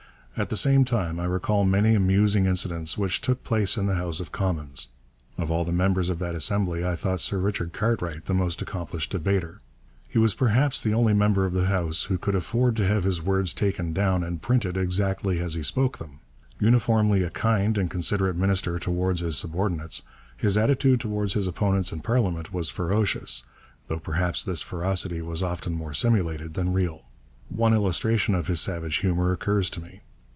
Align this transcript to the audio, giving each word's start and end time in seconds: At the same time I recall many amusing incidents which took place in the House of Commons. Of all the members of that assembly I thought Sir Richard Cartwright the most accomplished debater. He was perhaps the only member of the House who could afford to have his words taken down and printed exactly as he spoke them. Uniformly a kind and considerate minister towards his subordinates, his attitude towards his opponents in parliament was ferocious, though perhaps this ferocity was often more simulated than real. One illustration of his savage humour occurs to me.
At 0.37 0.49
the 0.49 0.57
same 0.57 0.85
time 0.85 1.19
I 1.19 1.25
recall 1.25 1.65
many 1.65 1.93
amusing 1.93 2.47
incidents 2.47 2.97
which 2.97 3.19
took 3.21 3.43
place 3.43 3.77
in 3.77 3.85
the 3.85 3.95
House 3.95 4.19
of 4.21 4.31
Commons. 4.31 4.87
Of 5.37 5.51
all 5.51 5.65
the 5.65 5.73
members 5.73 6.09
of 6.09 6.17
that 6.19 6.35
assembly 6.35 6.83
I 6.85 6.95
thought 6.95 7.19
Sir 7.19 7.37
Richard 7.37 7.73
Cartwright 7.73 8.25
the 8.25 8.33
most 8.33 8.59
accomplished 8.61 9.11
debater. 9.11 9.59
He 10.07 10.17
was 10.17 10.33
perhaps 10.33 10.79
the 10.81 10.93
only 10.95 11.13
member 11.13 11.45
of 11.45 11.53
the 11.53 11.65
House 11.65 12.03
who 12.03 12.17
could 12.17 12.33
afford 12.33 12.75
to 12.77 12.87
have 12.87 13.03
his 13.03 13.21
words 13.21 13.53
taken 13.53 13.91
down 13.93 14.23
and 14.23 14.41
printed 14.41 14.77
exactly 14.77 15.39
as 15.41 15.53
he 15.53 15.61
spoke 15.63 15.97
them. 15.99 16.21
Uniformly 16.59 17.23
a 17.23 17.29
kind 17.29 17.77
and 17.77 17.91
considerate 17.91 18.37
minister 18.37 18.79
towards 18.79 19.19
his 19.19 19.37
subordinates, 19.37 20.01
his 20.37 20.57
attitude 20.57 21.01
towards 21.01 21.33
his 21.33 21.45
opponents 21.45 21.91
in 21.91 21.99
parliament 21.99 22.53
was 22.53 22.69
ferocious, 22.69 23.43
though 23.89 23.99
perhaps 23.99 24.43
this 24.43 24.61
ferocity 24.61 25.21
was 25.21 25.43
often 25.43 25.73
more 25.73 25.93
simulated 25.93 26.53
than 26.55 26.73
real. 26.73 27.03
One 27.49 27.73
illustration 27.73 28.33
of 28.33 28.47
his 28.47 28.61
savage 28.61 28.95
humour 28.99 29.33
occurs 29.33 29.69
to 29.71 29.81
me. 29.81 30.01